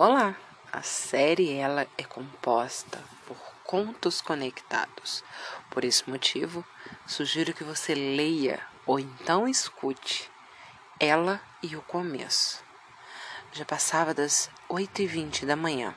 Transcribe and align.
Olá! 0.00 0.36
A 0.72 0.80
série 0.80 1.54
ela 1.54 1.84
é 1.98 2.04
composta 2.04 3.02
por 3.26 3.36
contos 3.64 4.20
conectados. 4.20 5.24
Por 5.72 5.82
esse 5.82 6.08
motivo, 6.08 6.64
sugiro 7.04 7.52
que 7.52 7.64
você 7.64 7.96
leia 7.96 8.60
ou 8.86 9.00
então 9.00 9.48
escute 9.48 10.30
ela 11.00 11.40
e 11.60 11.74
o 11.74 11.82
começo. 11.82 12.62
Já 13.50 13.64
passava 13.64 14.14
das 14.14 14.48
8h20 14.70 15.44
da 15.44 15.56
manhã, 15.56 15.92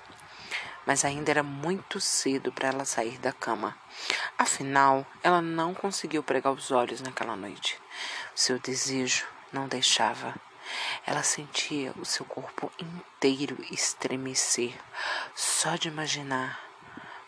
mas 0.83 1.05
ainda 1.05 1.29
era 1.29 1.43
muito 1.43 2.01
cedo 2.01 2.51
para 2.51 2.69
ela 2.69 2.85
sair 2.85 3.19
da 3.19 3.31
cama. 3.31 3.77
Afinal, 4.35 5.05
ela 5.21 5.43
não 5.43 5.75
conseguiu 5.75 6.23
pregar 6.23 6.53
os 6.53 6.71
olhos 6.71 7.01
naquela 7.01 7.35
noite. 7.35 7.79
Seu 8.33 8.57
desejo 8.57 9.27
não 9.53 9.67
deixava. 9.67 10.33
Ela 11.05 11.23
sentia 11.23 11.93
o 11.97 12.05
seu 12.05 12.25
corpo 12.25 12.71
inteiro 12.79 13.57
estremecer 13.71 14.73
só 15.35 15.75
de 15.75 15.87
imaginar. 15.87 16.59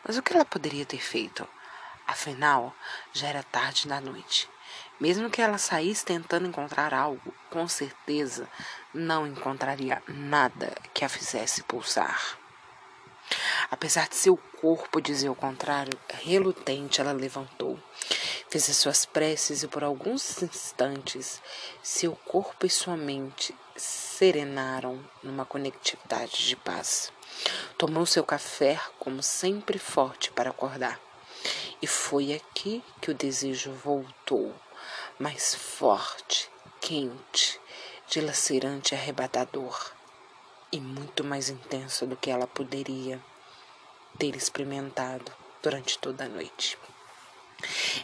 Mas 0.05 0.17
o 0.17 0.21
que 0.21 0.33
ela 0.33 0.45
poderia 0.45 0.85
ter 0.85 0.99
feito? 0.99 1.47
Afinal, 2.05 2.75
já 3.13 3.27
era 3.27 3.43
tarde 3.43 3.87
da 3.87 4.01
noite. 4.01 4.49
Mesmo 4.99 5.29
que 5.29 5.41
ela 5.41 5.57
saísse 5.57 6.05
tentando 6.05 6.47
encontrar 6.47 6.93
algo, 6.93 7.33
com 7.49 7.67
certeza 7.67 8.47
não 8.93 9.25
encontraria 9.25 10.01
nada 10.07 10.73
que 10.93 11.03
a 11.03 11.09
fizesse 11.09 11.63
pulsar. 11.63 12.37
Apesar 13.71 14.07
de 14.07 14.15
seu 14.15 14.37
corpo 14.61 15.01
dizer 15.01 15.29
o 15.29 15.35
contrário, 15.35 15.97
relutante, 16.09 17.01
ela 17.01 17.11
levantou. 17.11 17.79
Fez 18.53 18.69
as 18.69 18.77
suas 18.77 19.03
preces 19.03 19.63
e 19.63 19.67
por 19.67 19.83
alguns 19.83 20.43
instantes 20.43 21.41
seu 21.81 22.15
corpo 22.15 22.67
e 22.67 22.69
sua 22.69 22.95
mente 22.95 23.51
serenaram 23.75 25.03
numa 25.23 25.43
conectividade 25.43 26.45
de 26.45 26.55
paz. 26.57 27.11
Tomou 27.79 28.05
seu 28.05 28.23
café, 28.23 28.79
como 28.99 29.23
sempre 29.23 29.79
forte 29.79 30.31
para 30.31 30.51
acordar. 30.51 31.01
E 31.81 31.87
foi 31.87 32.31
aqui 32.31 32.83
que 33.01 33.09
o 33.09 33.15
desejo 33.15 33.71
voltou, 33.71 34.53
mais 35.17 35.55
forte, 35.55 36.47
quente, 36.79 37.59
dilacerante 38.07 38.93
e 38.93 38.95
arrebatador, 38.95 39.93
e 40.71 40.79
muito 40.79 41.23
mais 41.23 41.49
intenso 41.49 42.05
do 42.05 42.15
que 42.15 42.29
ela 42.29 42.45
poderia 42.45 43.19
ter 44.19 44.35
experimentado 44.35 45.31
durante 45.59 45.97
toda 45.97 46.25
a 46.25 46.29
noite. 46.29 46.77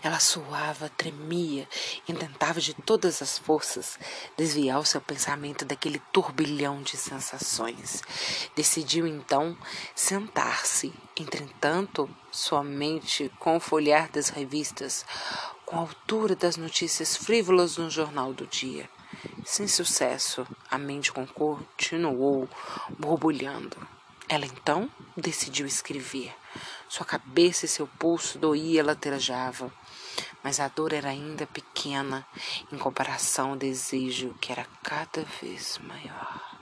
Ela 0.02 0.19
suava, 0.19 0.89
tremia 0.89 1.67
e 2.07 2.13
tentava 2.13 2.59
de 2.59 2.73
todas 2.73 3.21
as 3.21 3.38
forças 3.38 3.99
desviar 4.38 4.79
o 4.79 4.85
seu 4.85 5.02
pensamento 5.02 5.65
daquele 5.65 5.99
turbilhão 6.11 6.81
de 6.81 6.97
sensações. 6.97 8.02
Decidiu 8.55 9.07
então 9.07 9.57
sentar-se, 9.95 10.93
entretanto, 11.17 12.09
sua 12.31 12.63
mente 12.63 13.31
com 13.39 13.57
o 13.57 13.59
folhear 13.59 14.09
das 14.11 14.30
revistas, 14.30 15.05
com 15.65 15.75
a 15.75 15.80
altura 15.80 16.35
das 16.35 16.57
notícias 16.57 17.15
frívolas 17.15 17.77
no 17.77 17.89
jornal 17.89 18.33
do 18.33 18.47
dia. 18.47 18.89
Sem 19.43 19.67
sucesso, 19.67 20.47
a 20.69 20.77
mente 20.77 21.11
continuou 21.11 22.47
borbulhando. 22.97 23.98
Ela 24.31 24.45
então 24.45 24.88
decidiu 25.17 25.66
escrever. 25.66 26.35
Sua 26.88 27.03
cabeça 27.03 27.66
e 27.66 27.67
seu 27.67 27.88
pulso 27.88 28.38
doía 28.38 28.83
latejava, 28.83 29.73
mas 30.44 30.59
a 30.59 30.67
dor 30.67 30.94
era 30.94 31.09
ainda 31.09 31.47
pequena 31.47 32.23
em 32.71 32.77
comparação 32.77 33.49
ao 33.52 33.55
desejo 33.55 34.36
que 34.39 34.52
era 34.52 34.67
cada 34.83 35.23
vez 35.41 35.80
maior. 35.80 36.59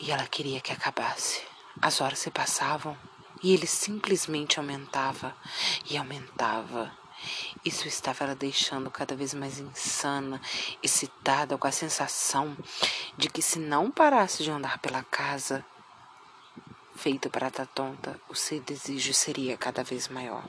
E 0.00 0.10
ela 0.10 0.26
queria 0.26 0.60
que 0.60 0.72
acabasse. 0.72 1.40
As 1.80 2.00
horas 2.00 2.18
se 2.18 2.32
passavam 2.32 2.98
e 3.40 3.54
ele 3.54 3.68
simplesmente 3.68 4.58
aumentava 4.58 5.36
e 5.88 5.96
aumentava. 5.96 6.90
Isso 7.64 7.86
estava 7.86 8.24
ela 8.24 8.34
deixando 8.34 8.90
cada 8.90 9.14
vez 9.14 9.34
mais 9.34 9.60
insana, 9.60 10.40
excitada, 10.82 11.56
com 11.56 11.66
a 11.68 11.72
sensação 11.72 12.56
de 13.16 13.28
que 13.28 13.40
se 13.40 13.60
não 13.60 13.88
parasse 13.88 14.42
de 14.42 14.50
andar 14.50 14.78
pela 14.78 15.04
casa, 15.04 15.64
feita 16.98 17.30
para 17.30 17.46
estar 17.46 17.66
tonta, 17.66 18.20
o 18.28 18.34
seu 18.34 18.60
desejo 18.60 19.14
seria 19.14 19.56
cada 19.56 19.84
vez 19.84 20.08
maior. 20.08 20.44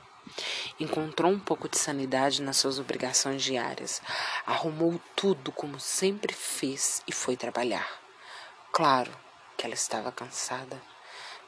Encontrou 0.79 1.31
um 1.31 1.39
pouco 1.39 1.69
de 1.69 1.77
sanidade 1.77 2.41
nas 2.41 2.57
suas 2.57 2.79
obrigações 2.79 3.43
diárias, 3.43 4.01
arrumou 4.45 4.99
tudo 5.15 5.51
como 5.51 5.79
sempre 5.79 6.33
fez 6.33 7.03
e 7.07 7.13
foi 7.13 7.37
trabalhar. 7.37 7.87
Claro 8.71 9.15
que 9.55 9.65
ela 9.65 9.75
estava 9.75 10.11
cansada, 10.11 10.81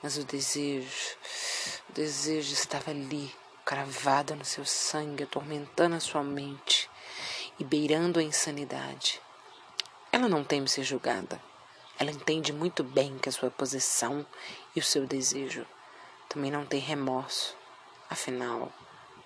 mas 0.04 0.18
o 0.18 0.24
desejo, 0.24 1.18
o 1.90 1.94
desejo 1.94 2.54
estava 2.54 2.92
ali, 2.92 3.34
cravado 3.66 4.36
no 4.36 4.46
seu 4.46 4.66
sangue, 4.66 5.24
atormentando 5.24 5.96
a 5.96 6.00
sua 6.00 6.24
mente 6.24 6.90
e 7.60 7.64
beirando 7.64 8.20
a 8.20 8.24
insanidade. 8.24 9.20
Ela 10.12 10.28
não 10.28 10.44
teme 10.44 10.68
ser 10.68 10.84
julgada. 10.84 11.42
Ela 12.02 12.12
entende 12.12 12.52
muito 12.52 12.84
bem 12.84 13.20
que 13.20 13.30
a 13.30 13.32
sua 13.32 13.52
posição 13.52 14.26
e 14.76 14.80
o 14.80 14.84
seu 14.84 15.06
desejo 15.06 15.66
também 16.30 16.52
não 16.52 16.66
tem 16.66 16.80
remorso. 16.80 17.56
Afinal, 18.10 18.72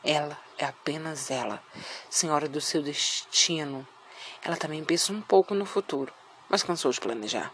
ela 0.03 0.39
é 0.57 0.66
apenas 0.66 1.31
ela, 1.31 1.63
senhora 2.09 2.47
do 2.47 2.61
seu 2.61 2.81
destino. 2.81 3.88
Ela 4.44 4.57
também 4.57 4.83
pensa 4.83 5.11
um 5.11 5.22
pouco 5.22 5.53
no 5.53 5.66
futuro, 5.66 6.13
mas 6.50 6.63
cansou 6.63 6.91
de 6.91 7.00
planejar. 7.00 7.51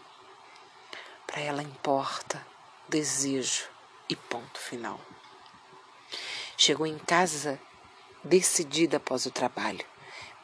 Para 1.26 1.40
ela 1.40 1.62
importa 1.62 2.46
desejo 2.88 3.68
e 4.08 4.16
ponto 4.16 4.58
final. 4.58 5.00
Chegou 6.56 6.86
em 6.86 6.98
casa 6.98 7.58
decidida 8.22 8.98
após 8.98 9.26
o 9.26 9.30
trabalho. 9.30 9.84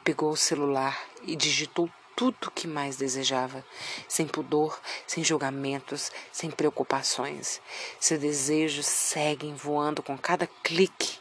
Pegou 0.02 0.30
o 0.30 0.36
celular 0.36 0.98
e 1.22 1.36
digitou 1.36 1.90
tudo 2.18 2.48
o 2.48 2.50
que 2.50 2.66
mais 2.66 2.96
desejava, 2.96 3.64
sem 4.08 4.26
pudor, 4.26 4.80
sem 5.06 5.22
julgamentos, 5.22 6.10
sem 6.32 6.50
preocupações. 6.50 7.62
Seus 8.00 8.18
desejos 8.18 8.86
seguem 8.86 9.54
voando 9.54 10.02
com 10.02 10.18
cada 10.18 10.48
clique. 10.64 11.20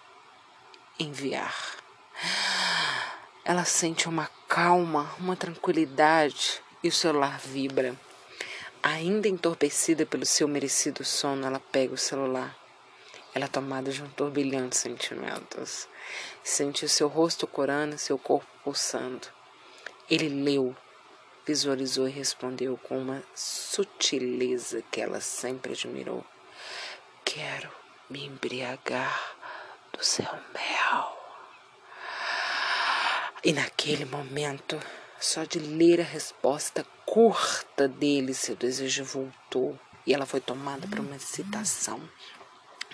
Enviar. 0.99 1.55
Ela 3.45 3.63
sente 3.63 4.09
uma 4.09 4.27
calma, 4.47 5.13
uma 5.19 5.35
tranquilidade 5.35 6.63
e 6.83 6.87
o 6.87 6.91
celular 6.91 7.39
vibra. 7.39 7.95
Ainda 8.81 9.27
entorpecida 9.27 10.03
pelo 10.03 10.25
seu 10.25 10.47
merecido 10.47 11.05
sono, 11.05 11.45
ela 11.45 11.59
pega 11.59 11.93
o 11.93 11.97
celular. 11.97 12.57
Ela 13.35 13.45
é 13.45 13.47
tomada 13.47 13.91
de 13.91 14.01
um 14.01 14.09
turbilhão 14.09 14.67
de 14.67 14.75
sentimentos. 14.75 15.87
Sente 16.43 16.85
o 16.85 16.89
seu 16.89 17.07
rosto 17.07 17.45
corando, 17.45 17.99
seu 17.99 18.17
corpo 18.17 18.47
pulsando. 18.63 19.27
Ele 20.09 20.29
leu 20.29 20.75
visualizou 21.47 22.09
e 22.09 22.11
respondeu 22.11 22.77
com 22.77 22.99
uma 22.99 23.23
sutileza 23.33 24.83
que 24.91 24.99
ela 24.99 25.21
sempre 25.21 25.71
admirou: 25.71 26.25
Quero 27.23 27.71
me 28.09 28.25
embriagar 28.25 29.37
do 29.93 30.03
seu 30.03 30.25
mel. 30.25 31.17
E 33.43 33.53
naquele 33.53 34.03
momento, 34.03 34.77
só 35.19 35.45
de 35.45 35.59
ler 35.59 36.01
a 36.01 36.03
resposta 36.03 36.85
curta 37.05 37.87
dele, 37.87 38.33
seu 38.33 38.55
desejo 38.55 39.05
voltou 39.05 39.79
e 40.05 40.13
ela 40.13 40.25
foi 40.25 40.41
tomada 40.41 40.85
por 40.87 40.99
uma 40.99 41.15
excitação, 41.15 42.01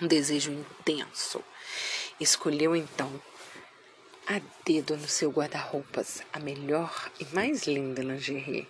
um 0.00 0.06
desejo 0.06 0.52
intenso. 0.52 1.42
Escolheu 2.20 2.76
então 2.76 3.20
a 4.26 4.40
dedo 4.64 4.96
no 4.96 5.06
seu 5.06 5.30
guarda-roupas 5.30 6.22
a 6.32 6.38
melhor 6.38 7.10
e 7.20 7.26
mais 7.34 7.64
linda 7.64 8.02
lingerie, 8.02 8.66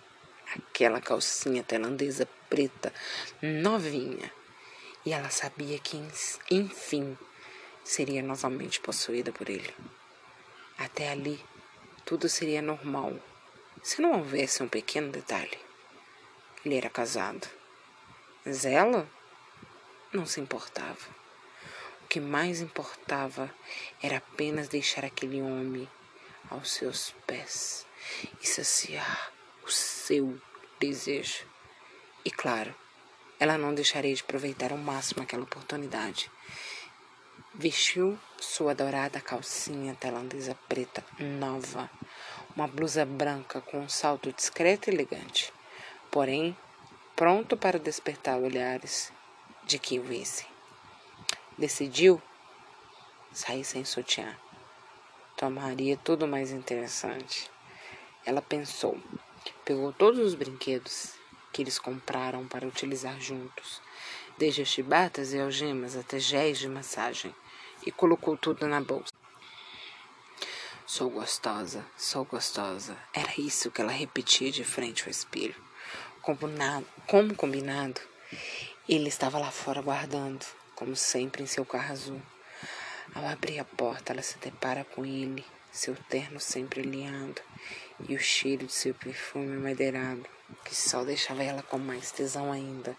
aquela 0.53 0.99
calcinha 0.99 1.63
tailandesa 1.63 2.27
preta, 2.49 2.93
novinha. 3.41 4.31
E 5.05 5.13
ela 5.13 5.29
sabia 5.29 5.79
que, 5.79 5.97
enfim, 6.51 7.17
seria 7.83 8.21
novamente 8.21 8.81
possuída 8.81 9.31
por 9.31 9.49
ele. 9.49 9.73
Até 10.77 11.09
ali, 11.09 11.39
tudo 12.03 12.27
seria 12.27 12.61
normal, 12.61 13.17
se 13.81 14.01
não 14.01 14.13
houvesse 14.13 14.61
um 14.61 14.67
pequeno 14.67 15.09
detalhe. 15.09 15.57
Ele 16.65 16.75
era 16.75 16.89
casado, 16.89 17.47
mas 18.43 18.65
ela 18.65 19.07
não 20.11 20.25
se 20.25 20.41
importava. 20.41 21.24
O 22.15 22.17
que 22.17 22.21
mais 22.21 22.61
importava 22.61 23.53
era 24.01 24.19
apenas 24.19 24.69
deixar 24.69 25.03
aquele 25.03 25.41
homem 25.41 25.85
aos 26.49 26.71
seus 26.71 27.13
pés 27.27 27.85
e 28.41 28.47
saciar 28.47 29.33
o 29.65 29.69
seu 29.69 30.39
desejo. 30.79 31.45
E 32.23 32.31
claro, 32.31 32.73
ela 33.37 33.57
não 33.57 33.75
deixaria 33.75 34.15
de 34.15 34.21
aproveitar 34.21 34.71
ao 34.71 34.77
máximo 34.77 35.23
aquela 35.23 35.43
oportunidade. 35.43 36.31
Vestiu 37.53 38.17
sua 38.39 38.73
dourada 38.73 39.19
calcinha 39.19 39.93
tailandesa 39.93 40.57
preta 40.69 41.03
nova, 41.19 41.91
uma 42.55 42.65
blusa 42.65 43.05
branca 43.05 43.59
com 43.59 43.79
um 43.79 43.89
salto 43.89 44.31
discreto 44.31 44.89
e 44.89 44.93
elegante. 44.93 45.51
Porém, 46.09 46.55
pronto 47.13 47.57
para 47.57 47.77
despertar 47.77 48.37
olhares 48.37 49.11
de 49.65 49.77
quem 49.77 49.99
visse. 49.99 50.54
Decidiu 51.57 52.21
sair 53.31 53.63
sem 53.63 53.85
sutiã. 53.85 54.35
Tomaria 55.37 55.95
tudo 55.95 56.27
mais 56.27 56.51
interessante. 56.51 57.49
Ela 58.25 58.41
pensou, 58.41 58.99
pegou 59.63 59.93
todos 59.93 60.19
os 60.19 60.35
brinquedos 60.35 61.13
que 61.53 61.61
eles 61.61 61.79
compraram 61.79 62.45
para 62.45 62.67
utilizar 62.67 63.17
juntos, 63.21 63.81
desde 64.37 64.63
as 64.63 64.67
chibatas 64.67 65.31
e 65.31 65.39
algemas 65.39 65.95
até 65.95 66.19
géis 66.19 66.59
de 66.59 66.67
massagem, 66.67 67.33
e 67.85 67.91
colocou 67.91 68.35
tudo 68.35 68.67
na 68.67 68.81
bolsa. 68.81 69.13
Sou 70.85 71.09
gostosa, 71.09 71.85
sou 71.95 72.25
gostosa. 72.25 72.97
Era 73.13 73.31
isso 73.39 73.71
que 73.71 73.81
ela 73.81 73.93
repetia 73.93 74.51
de 74.51 74.65
frente 74.65 75.03
ao 75.03 75.09
espelho. 75.09 75.55
Combinado, 76.21 76.85
como 77.07 77.33
combinado, 77.33 78.01
ele 78.89 79.07
estava 79.07 79.39
lá 79.39 79.51
fora 79.51 79.81
guardando, 79.81 80.45
como 80.75 80.95
sempre, 80.95 81.43
em 81.43 81.47
seu 81.47 81.65
carro 81.65 81.91
azul. 81.91 82.21
Ao 83.13 83.25
abrir 83.27 83.59
a 83.59 83.65
porta, 83.65 84.11
ela 84.11 84.21
se 84.21 84.37
depara 84.39 84.83
com 84.83 85.05
ele, 85.05 85.45
seu 85.71 85.95
terno 86.09 86.39
sempre 86.39 86.81
alinhado 86.81 87.41
e 88.07 88.15
o 88.15 88.19
cheiro 88.19 88.65
de 88.65 88.73
seu 88.73 88.93
perfume 88.93 89.57
madeirado, 89.57 90.25
que 90.63 90.75
só 90.75 91.03
deixava 91.03 91.43
ela 91.43 91.63
com 91.63 91.77
mais 91.77 92.11
tesão 92.11 92.51
ainda. 92.51 92.95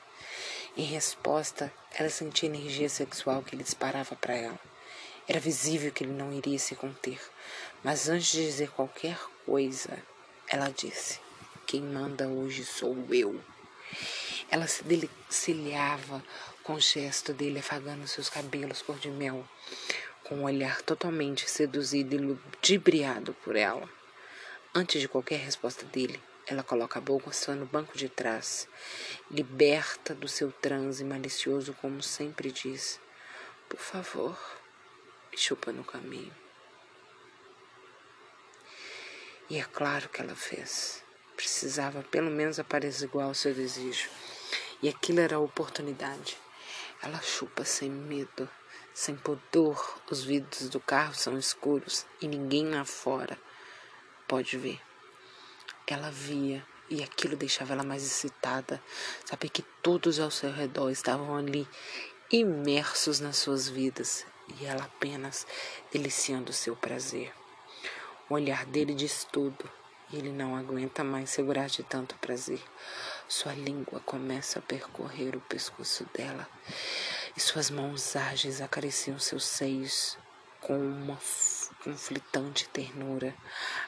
Em 0.77 0.85
resposta, 0.85 1.73
ela 1.95 2.09
sentia 2.09 2.49
a 2.49 2.55
energia 2.55 2.89
sexual 2.89 3.43
que 3.43 3.55
ele 3.55 3.63
disparava 3.63 4.15
para 4.17 4.35
ela. 4.35 4.59
Era 5.29 5.41
visível 5.41 5.91
que 5.91 6.05
ele 6.05 6.13
não 6.13 6.33
iria 6.33 6.59
se 6.59 6.75
conter, 6.77 7.21
mas 7.83 8.09
antes 8.09 8.29
de 8.33 8.45
dizer 8.45 8.71
qualquer 8.71 9.19
coisa, 9.45 9.99
ela 10.49 10.71
disse: 10.71 11.19
Quem 11.67 11.81
manda 11.81 12.29
hoje 12.29 12.65
sou 12.65 12.97
eu. 13.11 13.41
Ela 14.51 14.67
se 14.67 14.85
delicilhava 14.85 16.23
com 16.67 16.75
o 16.75 16.81
gesto 16.81 17.33
dele 17.33 17.61
afagando 17.61 18.09
seus 18.09 18.29
cabelos 18.29 18.83
cor 18.83 18.99
de 18.99 19.09
mel, 19.09 19.49
com 20.25 20.39
um 20.39 20.43
olhar 20.43 20.83
totalmente 20.83 21.49
seduzido 21.49 22.17
e 22.17 22.19
ludibriado 22.19 23.33
por 23.45 23.55
ela. 23.55 23.89
Antes 24.75 25.01
de 25.01 25.07
qualquer 25.07 25.39
resposta 25.39 25.87
dele, 25.87 26.21
ela 26.45 26.65
coloca 26.65 26.99
a 26.99 27.03
boca 27.03 27.31
só 27.31 27.53
no 27.55 27.67
banco 27.67 27.97
de 27.97 28.09
trás, 28.09 28.69
liberta 29.31 30.13
do 30.13 30.27
seu 30.27 30.51
transe 30.51 31.05
malicioso, 31.05 31.73
como 31.75 32.03
sempre 32.03 32.51
diz: 32.51 32.99
Por 33.69 33.79
favor, 33.79 34.37
me 35.31 35.39
chupa 35.39 35.71
no 35.71 35.85
caminho. 35.85 36.35
E 39.49 39.57
é 39.57 39.63
claro 39.63 40.09
que 40.09 40.21
ela 40.21 40.35
fez. 40.35 41.01
Precisava 41.37 42.03
pelo 42.03 42.31
menos 42.31 42.59
aparecer 42.59 43.05
igual 43.05 43.29
ao 43.29 43.35
seu 43.35 43.55
desejo. 43.55 44.09
E 44.83 44.89
aquilo 44.89 45.21
era 45.21 45.37
a 45.37 45.41
oportunidade. 45.41 46.37
Ela 47.03 47.21
chupa 47.21 47.65
sem 47.65 47.91
medo, 47.91 48.49
sem 48.95 49.17
pudor. 49.17 50.01
Os 50.11 50.25
vidros 50.25 50.69
do 50.69 50.81
carro 50.81 51.15
são 51.15 51.39
escuros 51.39 52.07
e 52.21 52.29
ninguém 52.29 52.69
lá 52.71 52.85
fora 52.85 53.39
pode 54.27 54.57
ver. 54.57 54.81
Ela 55.87 56.11
via 56.11 56.65
e 56.91 57.03
aquilo 57.03 57.37
deixava 57.37 57.73
ela 57.73 57.85
mais 57.85 58.05
excitada. 58.05 58.83
Saber 59.25 59.49
que 59.49 59.63
todos 59.83 60.19
ao 60.19 60.31
seu 60.31 60.53
redor 60.53 60.91
estavam 60.91 61.37
ali, 61.37 61.69
imersos 62.31 63.21
nas 63.21 63.37
suas 63.37 63.69
vidas 63.69 64.27
e 64.61 64.65
ela 64.65 64.85
apenas 64.85 65.47
deliciando 65.93 66.51
o 66.51 66.55
seu 66.55 66.77
prazer. 66.77 67.33
O 68.29 68.35
olhar 68.35 68.67
dele 68.67 68.95
diz 68.95 69.25
tudo 69.31 69.69
e 70.11 70.17
ele 70.17 70.33
não 70.33 70.57
aguenta 70.57 71.03
mais 71.05 71.31
segurar 71.31 71.69
de 71.69 71.83
tanto 71.83 72.17
prazer. 72.17 72.61
Sua 73.29 73.53
língua 73.55 73.99
começa 74.07 74.61
a 74.61 74.63
percorrer 74.63 75.35
o 75.35 75.41
pescoço 75.41 76.07
dela 76.15 76.49
e 77.37 77.41
suas 77.41 77.71
mãos 77.71 78.15
ágeis 78.15 78.61
acariciam 78.61 79.19
seus 79.19 79.45
seios 79.45 80.17
com 80.61 80.79
uma 80.79 81.19
conflitante 81.83 82.69
ternura. 82.69 83.35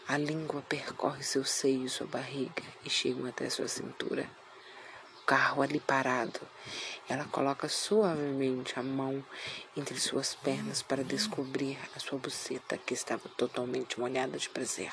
A 0.08 0.18
língua 0.18 0.60
percorre 0.62 1.22
seu 1.22 1.44
seio, 1.44 1.88
sua 1.88 2.08
barriga 2.08 2.64
e 2.84 2.90
chega 2.90 3.28
até 3.28 3.48
sua 3.48 3.68
cintura. 3.68 4.28
O 5.22 5.24
carro 5.24 5.62
ali 5.62 5.78
parado. 5.78 6.40
Ela 7.08 7.24
coloca 7.26 7.68
suavemente 7.68 8.76
a 8.76 8.82
mão 8.82 9.24
entre 9.76 10.00
suas 10.00 10.34
pernas 10.34 10.82
para 10.82 11.04
descobrir 11.04 11.78
a 11.94 12.00
sua 12.00 12.18
buceta, 12.18 12.76
que 12.76 12.92
estava 12.92 13.28
totalmente 13.36 14.00
molhada 14.00 14.36
de 14.36 14.50
prazer. 14.50 14.92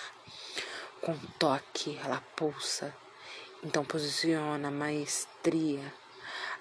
Com 1.01 1.17
toque, 1.39 1.99
ela 2.03 2.21
pulsa 2.35 2.95
então 3.65 3.83
posiciona 3.83 4.67
a 4.67 4.71
maestria 4.71 5.91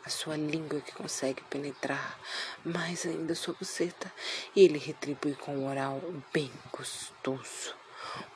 a 0.05 0.11
sua 0.11 0.37
língua 0.37 0.81
que 0.81 0.93
consegue 0.93 1.43
penetrar 1.45 2.19
mais 2.65 3.06
ainda 3.06 3.35
sua 3.35 3.55
buceta 3.55 4.12
e 4.55 4.62
ele 4.62 4.79
retribui 4.79 5.35
com 5.35 5.56
um 5.56 5.69
oral 5.69 6.01
bem 6.33 6.51
gostoso. 6.71 7.75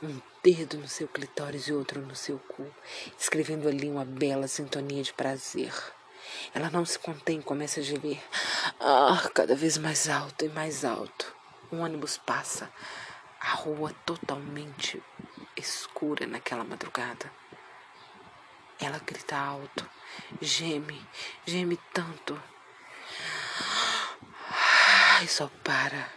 Um 0.03 0.20
dedo 0.43 0.79
no 0.79 0.88
seu 0.88 1.06
clitóris 1.06 1.69
e 1.69 1.73
outro 1.73 2.00
no 2.00 2.17
seu 2.17 2.38
cu, 2.38 2.67
escrevendo 3.19 3.69
ali 3.69 3.91
uma 3.91 4.05
bela 4.05 4.49
sintonia 4.49 5.03
de 5.03 5.12
prazer. 5.12 5.73
Ela 6.55 6.70
não 6.70 6.85
se 6.87 6.99
contém, 6.99 7.41
começa 7.41 7.81
a 7.81 7.82
gemer. 7.82 8.23
Ah, 8.81 9.31
cada 9.35 9.55
vez 9.55 9.76
mais 9.76 10.09
alto 10.09 10.44
e 10.44 10.49
mais 10.49 10.85
alto. 10.85 11.35
Um 11.70 11.81
ônibus 11.81 12.17
passa, 12.17 12.70
a 13.41 13.50
rua 13.50 13.94
totalmente 14.06 15.03
escura 15.55 16.26
naquela 16.26 16.65
madrugada. 16.65 17.31
Ela 18.81 18.99
grita 18.99 19.37
alto, 19.37 19.89
geme, 20.41 21.05
geme 21.45 21.77
tanto. 21.93 22.41
E 25.23 25.27
só 25.27 25.51
para 25.65 26.09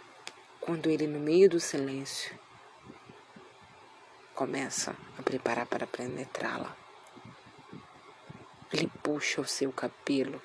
quando 0.59 0.89
ele, 0.89 1.07
no 1.07 1.19
meio 1.19 1.49
do 1.49 1.59
silêncio, 1.59 2.39
começa 4.35 4.95
a 5.17 5.23
preparar 5.23 5.65
para 5.65 5.87
penetrá-la. 5.87 6.75
Ele 8.71 8.87
puxa 9.03 9.41
o 9.41 9.47
seu 9.47 9.71
cabelo 9.73 10.41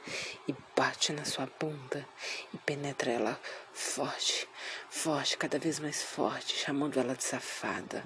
e 0.49 0.55
bate 0.77 1.13
na 1.13 1.25
sua 1.25 1.49
bunda 1.61 2.07
e 2.53 2.59
penetra 2.59 3.13
ela 3.13 3.41
forte, 3.73 4.49
forte, 4.97 5.37
cada 5.37 5.59
vez 5.59 5.79
mais 5.79 6.03
forte, 6.03 6.57
chamando 6.57 6.99
ela 6.99 7.15
de 7.15 7.23
safada. 7.23 8.03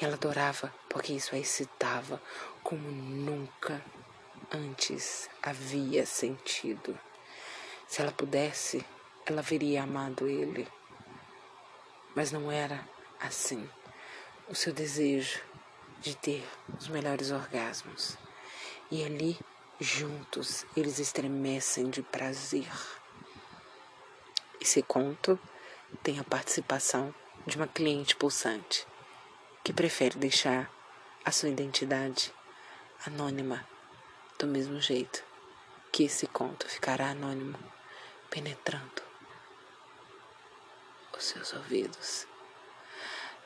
E 0.00 0.04
ela 0.04 0.14
adorava 0.14 0.72
porque 0.88 1.12
isso 1.12 1.34
a 1.34 1.38
excitava 1.38 2.22
como 2.62 2.88
nunca 2.90 3.82
antes 4.52 5.28
havia 5.42 6.04
sentido. 6.04 6.98
Se 7.88 8.02
ela 8.02 8.12
pudesse, 8.12 8.84
ela 9.24 9.42
veria 9.42 9.82
amado 9.82 10.28
ele. 10.28 10.68
Mas 12.14 12.30
não 12.30 12.52
era 12.52 12.86
assim. 13.20 13.68
O 14.48 14.54
seu 14.54 14.72
desejo 14.72 15.40
de 16.00 16.14
ter 16.14 16.46
os 16.78 16.88
melhores 16.88 17.30
orgasmos. 17.30 18.16
E 18.90 19.04
ali 19.04 19.38
Juntos 19.78 20.64
eles 20.74 20.98
estremecem 20.98 21.90
de 21.90 22.00
prazer. 22.02 22.66
Esse 24.58 24.82
conto 24.82 25.38
tem 26.02 26.18
a 26.18 26.24
participação 26.24 27.14
de 27.46 27.56
uma 27.56 27.66
cliente 27.66 28.16
pulsante 28.16 28.86
que 29.62 29.72
prefere 29.72 30.18
deixar 30.18 30.70
a 31.24 31.32
sua 31.32 31.48
identidade 31.48 32.32
anônima 33.04 33.66
do 34.38 34.46
mesmo 34.46 34.80
jeito 34.80 35.24
que 35.92 36.04
esse 36.04 36.26
conto 36.26 36.68
ficará 36.68 37.10
anônimo, 37.10 37.58
penetrando 38.30 39.02
os 41.16 41.24
seus 41.24 41.52
ouvidos 41.54 42.26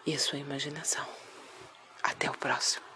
e 0.05 0.15
a 0.15 0.19
sua 0.19 0.39
imaginação. 0.39 1.07
Até 2.03 2.29
o 2.29 2.37
próximo. 2.37 2.90